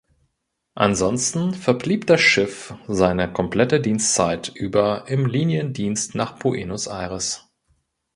[0.73, 7.47] Ansonsten verblieb das Schiff seine komplette Dienstzeit über im Liniendienst nach Buenos Aires.